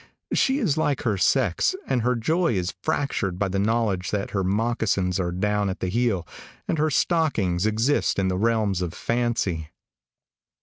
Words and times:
She 0.33 0.57
is 0.57 0.79
like 0.79 1.03
her 1.03 1.15
sex, 1.15 1.75
and 1.85 2.01
her 2.01 2.15
joy 2.15 2.53
is 2.55 2.73
fractured 2.81 3.37
by 3.37 3.49
the 3.49 3.59
knowledge 3.59 4.09
that 4.09 4.31
her 4.31 4.43
moccasins 4.43 5.19
are 5.19 5.31
down 5.31 5.69
at 5.69 5.79
the 5.79 5.89
heel, 5.89 6.27
and 6.67 6.79
her 6.79 6.89
stockings 6.89 7.67
existing 7.67 8.23
in 8.23 8.27
the 8.27 8.35
realms 8.35 8.81
of 8.81 8.93
fancy. 8.95 9.69